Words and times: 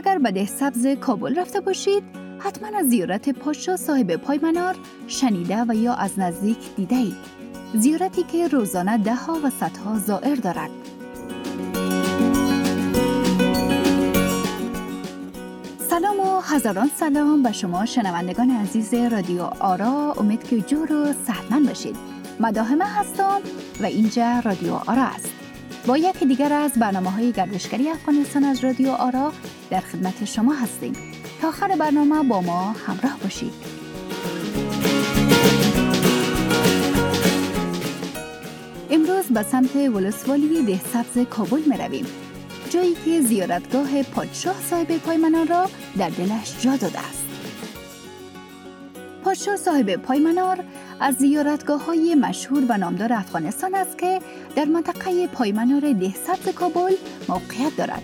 اگر 0.00 0.18
به 0.18 0.30
ده 0.30 0.46
سبز 0.46 0.86
کابل 0.86 1.38
رفته 1.38 1.60
باشید 1.60 2.02
حتما 2.38 2.78
از 2.78 2.86
زیارت 2.86 3.28
پاشا 3.28 3.76
صاحب 3.76 4.16
پایمنار 4.16 4.76
شنیده 5.06 5.64
و 5.68 5.74
یا 5.74 5.94
از 5.94 6.18
نزدیک 6.18 6.58
دیده 6.76 6.96
اید. 6.96 7.16
زیارتی 7.74 8.22
که 8.22 8.48
روزانه 8.48 8.98
ده 8.98 9.14
ها 9.14 9.38
و 9.44 9.50
صدها 9.50 9.98
زائر 9.98 10.34
دارد. 10.34 10.70
سلام 15.90 16.20
و 16.20 16.40
هزاران 16.40 16.90
سلام 16.96 17.42
به 17.42 17.52
شما 17.52 17.86
شنوندگان 17.86 18.50
عزیز 18.50 18.94
رادیو 18.94 19.42
آرا 19.60 20.12
امید 20.12 20.44
که 20.44 20.60
جور 20.60 20.92
و 20.92 21.12
صحتمند 21.26 21.68
باشید 21.68 21.96
مداهمه 22.40 22.84
هستم 22.84 23.40
و 23.80 23.84
اینجا 23.84 24.40
رادیو 24.44 24.74
آرا 24.74 25.02
است 25.02 25.39
با 25.86 25.96
یکی 25.96 26.26
دیگر 26.26 26.52
از 26.52 26.72
برنامه 26.72 27.10
های 27.10 27.32
گردشگری 27.32 27.88
افغانستان 27.88 28.44
از 28.44 28.64
رادیو 28.64 28.90
آرا 28.90 29.32
در 29.70 29.80
خدمت 29.80 30.24
شما 30.24 30.52
هستیم. 30.52 30.92
تا 31.42 31.48
آخر 31.48 31.76
برنامه 31.76 32.22
با 32.28 32.40
ما 32.40 32.72
همراه 32.86 33.18
باشید. 33.22 33.52
امروز 38.90 39.24
به 39.24 39.42
سمت 39.42 39.76
ولسوالی 39.76 40.62
ده 40.62 40.80
سبز 40.92 41.26
کابل 41.26 41.60
می 41.66 41.76
رویم 41.76 42.06
جایی 42.70 42.94
که 43.04 43.20
زیارتگاه 43.20 44.02
پادشاه 44.02 44.54
صاحب 44.70 44.98
پایمنان 44.98 45.48
را 45.48 45.70
در 45.98 46.08
دلش 46.08 46.60
جا 46.60 46.76
داده 46.76 46.98
است. 46.98 47.19
پادشاه 49.30 49.56
صاحب 49.56 49.96
پایمنار 49.96 50.64
از 51.00 51.14
زیارتگاه 51.14 51.84
های 51.84 52.14
مشهور 52.14 52.64
و 52.68 52.78
نامدار 52.78 53.12
افغانستان 53.12 53.74
است 53.74 53.98
که 53.98 54.20
در 54.56 54.64
منطقه 54.64 55.26
پایمنار 55.26 55.92
ده 55.92 56.14
سبز 56.14 56.54
کابل 56.54 56.94
موقعیت 57.28 57.76
دارد 57.76 58.02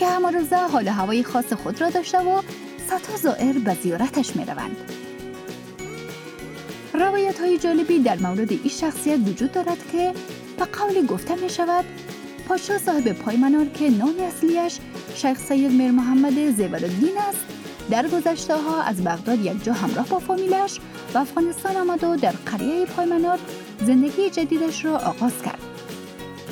که 0.00 0.06
همه 0.06 0.56
حال 0.72 0.88
هوای 0.88 1.22
خاص 1.22 1.52
خود 1.52 1.80
را 1.80 1.90
داشته 1.90 2.18
و 2.18 2.42
صدها 2.86 3.16
زائر 3.16 3.52
به 3.52 3.74
زیارتش 3.82 4.36
می 4.36 4.44
روند. 4.44 4.76
روایت 6.94 7.40
های 7.40 7.58
جالبی 7.58 7.98
در 7.98 8.18
مورد 8.18 8.52
این 8.52 8.68
شخصیت 8.68 9.18
وجود 9.28 9.52
دارد 9.52 9.90
که 9.92 10.12
به 10.58 10.64
قول 10.64 11.06
گفته 11.06 11.34
می 11.34 11.50
شود 11.50 11.84
پاشا 12.48 12.78
صاحب 12.78 13.12
پایمنار 13.12 13.66
که 13.66 13.90
نام 13.90 14.14
اصلیش 14.20 14.78
شیخ 15.14 15.38
سید 15.38 15.70
میر 15.70 15.90
محمد 15.90 16.50
زیورالدین 16.50 17.18
است 17.28 17.44
در 17.90 18.08
گذشته 18.08 18.56
ها 18.56 18.82
از 18.82 19.04
بغداد 19.04 19.38
یک 19.38 19.64
جا 19.64 19.72
همراه 19.72 20.08
با 20.08 20.18
فامیلش 20.18 20.78
و 21.14 21.18
افغانستان 21.18 21.76
آمد 21.76 22.04
و 22.04 22.16
در 22.16 22.32
قریه 22.46 22.86
پایمنار 22.86 23.38
زندگی 23.80 24.30
جدیدش 24.30 24.84
را 24.84 24.98
آغاز 24.98 25.42
کرد. 25.42 25.58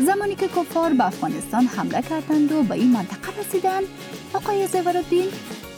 زمانی 0.00 0.34
که 0.34 0.48
کفار 0.48 0.92
به 0.92 1.06
افغانستان 1.06 1.66
حمله 1.66 2.02
کردند 2.02 2.52
و 2.52 2.62
به 2.62 2.74
این 2.74 2.92
منطقه 2.92 3.40
رسیدند 3.40 3.84
آقای 4.34 4.66
زیورالدین 4.66 5.28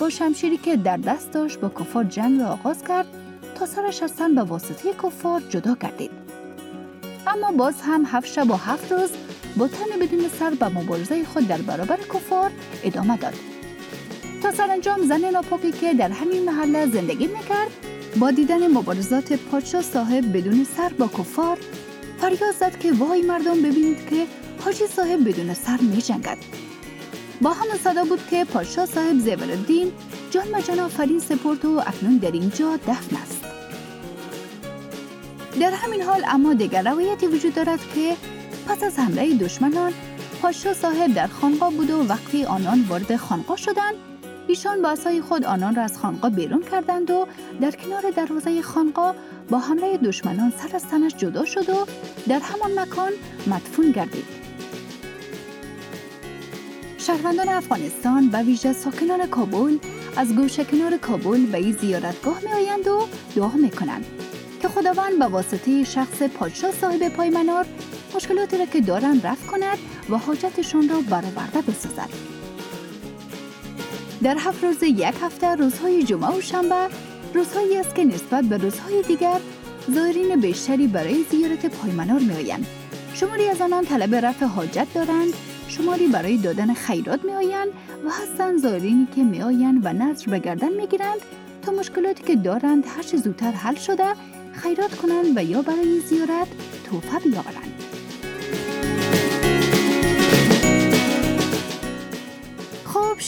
با 0.00 0.10
شمشیری 0.10 0.56
که 0.56 0.76
در 0.76 0.96
دست 0.96 1.32
داشت 1.32 1.60
با 1.60 1.68
کفار 1.68 2.04
جنگ 2.04 2.40
را 2.40 2.46
آغاز 2.46 2.84
کرد 2.84 3.06
تا 3.54 3.66
سرش 3.66 4.02
از 4.02 4.12
به 4.34 4.42
واسطه 4.42 4.92
کفار 5.02 5.42
جدا 5.48 5.74
کردید 5.74 6.10
اما 7.26 7.52
باز 7.52 7.74
هم 7.82 8.04
هفت 8.06 8.26
شب 8.32 8.50
و 8.50 8.54
هفت 8.54 8.92
روز 8.92 9.10
با 9.56 9.68
تن 9.68 9.98
بدون 10.00 10.28
سر 10.38 10.50
به 10.50 10.68
مبارزه 10.68 11.24
خود 11.24 11.48
در 11.48 11.58
برابر 11.58 11.96
کفار 11.96 12.50
ادامه 12.84 13.16
داد. 13.16 13.57
تا 14.42 14.52
سرانجام 14.52 15.06
زن 15.06 15.30
ناپاکی 15.30 15.72
که 15.72 15.94
در 15.94 16.08
همین 16.08 16.44
محله 16.44 16.86
زندگی 16.86 17.26
می‌کرد 17.26 17.70
با 18.20 18.30
دیدن 18.30 18.68
مبارزات 18.68 19.32
پادشاه 19.32 19.82
صاحب 19.82 20.36
بدون 20.36 20.66
سر 20.76 20.88
با 20.88 21.06
کفار 21.06 21.58
فریاد 22.20 22.54
زد 22.60 22.78
که 22.78 22.92
وای 22.92 23.22
مردم 23.22 23.62
ببینید 23.62 24.08
که 24.10 24.26
حاجی 24.64 24.86
صاحب 24.86 25.28
بدون 25.28 25.54
سر 25.54 25.78
می 25.80 26.02
جنگد. 26.02 26.38
با 27.40 27.52
همون 27.52 27.76
صدا 27.84 28.04
بود 28.04 28.26
که 28.30 28.44
پادشاه 28.44 28.86
صاحب 28.86 29.18
زیورالدین 29.18 29.92
جان 30.30 30.52
به 30.52 30.62
جان 30.62 30.80
آفرین 30.80 31.18
سپرد 31.18 31.64
و 31.64 31.82
اکنون 31.86 32.16
در 32.16 32.32
اینجا 32.32 32.76
دفن 32.76 33.16
است 33.16 33.44
در 35.60 35.70
همین 35.70 36.02
حال 36.02 36.24
اما 36.28 36.54
دیگر 36.54 36.82
روایتی 36.82 37.26
وجود 37.26 37.54
دارد 37.54 37.80
که 37.94 38.16
پس 38.68 38.82
از 38.82 38.98
حمله 38.98 39.34
دشمنان 39.34 39.92
پاشا 40.42 40.74
صاحب 40.74 41.14
در 41.14 41.26
خانقاه 41.26 41.72
بود 41.72 41.90
و 41.90 42.02
وقتی 42.02 42.44
آنان 42.44 42.84
وارد 42.88 43.16
خانقاه 43.16 43.56
شدند 43.56 43.94
ایشان 44.48 44.82
با 44.82 44.88
اسای 44.88 45.20
خود 45.20 45.44
آنان 45.44 45.74
را 45.74 45.82
از 45.82 45.98
خانقاه 45.98 46.30
بیرون 46.30 46.62
کردند 46.62 47.10
و 47.10 47.26
در 47.60 47.70
کنار 47.70 48.10
دروازه 48.16 48.62
خانقاه 48.62 49.14
با 49.50 49.58
حمله 49.58 49.96
دشمنان 49.96 50.52
سر 50.58 50.76
از 50.76 50.86
تنش 50.86 51.14
جدا 51.14 51.44
شد 51.44 51.70
و 51.70 51.86
در 52.28 52.38
همان 52.38 52.80
مکان 52.80 53.12
مدفون 53.46 53.90
گردید. 53.90 54.24
شهروندان 56.98 57.48
افغانستان 57.48 58.30
و 58.32 58.42
ویژه 58.42 58.72
ساکنان 58.72 59.26
کابل 59.26 59.78
از 60.16 60.34
گوشه 60.36 60.64
کنار 60.64 60.96
کابل 60.96 61.46
به 61.46 61.58
این 61.58 61.72
زیارتگاه 61.72 62.40
می 62.44 62.52
آیند 62.52 62.88
و 62.88 63.08
دعا 63.36 63.48
می 63.48 63.70
کنند 63.70 64.06
که 64.62 64.68
خداوند 64.68 65.18
به 65.18 65.24
واسطه 65.24 65.84
شخص 65.84 66.22
پادشاه 66.22 66.72
صاحب 66.72 67.08
پایمنار 67.08 67.66
مشکلاتی 68.14 68.58
را 68.58 68.66
که 68.66 68.80
دارند 68.80 69.26
رفت 69.26 69.46
کند 69.46 69.78
و 70.10 70.18
حاجتشان 70.18 70.88
را 70.88 71.00
برآورده 71.00 71.62
بسازد. 71.62 72.38
در 74.22 74.36
هفت 74.38 74.64
روز 74.64 74.82
یک 74.82 75.14
هفته 75.22 75.54
روزهای 75.54 76.02
جمعه 76.02 76.38
و 76.38 76.40
شنبه. 76.40 76.88
روزهایی 77.34 77.76
است 77.76 77.94
که 77.94 78.04
نسبت 78.04 78.44
به 78.44 78.56
روزهای 78.56 79.02
دیگر 79.02 79.40
زائرین 79.88 80.40
بیشتری 80.40 80.86
برای 80.86 81.24
زیارت 81.30 81.66
پایمنار 81.66 82.20
می 82.20 82.34
آیند. 82.34 82.66
شماری 83.14 83.48
از 83.48 83.60
آنان 83.60 83.84
طلب 83.84 84.14
رفع 84.14 84.46
حاجت 84.46 84.86
دارند. 84.94 85.32
شماری 85.68 86.06
برای 86.06 86.36
دادن 86.36 86.74
خیرات 86.74 87.24
می 87.24 87.32
آیند 87.32 87.68
و 88.06 88.10
هستند 88.10 88.58
زائرینی 88.58 89.08
که 89.14 89.22
می 89.22 89.42
آیند 89.42 89.86
و 89.86 89.92
نظر 89.92 90.30
به 90.30 90.38
گردن 90.38 90.72
می 90.72 90.86
گیرند 90.86 91.20
تا 91.62 91.72
مشکلاتی 91.72 92.22
که 92.22 92.36
دارند 92.36 92.84
هرچه 92.96 93.16
زودتر 93.16 93.50
حل 93.50 93.74
شده 93.74 94.06
خیرات 94.52 94.94
کنند 94.94 95.36
و 95.36 95.44
یا 95.44 95.62
برای 95.62 96.00
زیارت 96.00 96.48
توفه 96.90 97.18
بیاورند. 97.18 97.87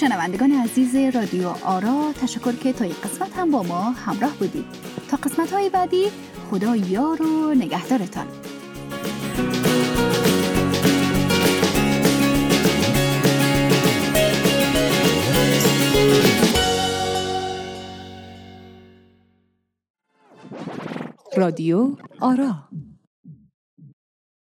شنوندگان 0.00 0.52
عزیز 0.52 0.96
رادیو 0.96 1.48
آرا 1.64 2.12
تشکر 2.22 2.52
که 2.52 2.72
تا 2.72 2.84
این 2.84 2.94
قسمت 3.04 3.38
هم 3.38 3.50
با 3.50 3.62
ما 3.62 3.90
همراه 3.90 4.34
بودید. 4.38 4.64
تا 5.10 5.16
قسمت 5.16 5.52
های 5.52 5.70
بعدی 5.70 6.04
خدا 6.50 6.76
یار 6.76 7.22
و 7.22 7.54
نگهدارتان. 7.54 8.26
رادیو 21.36 21.96
آرا 22.20 22.54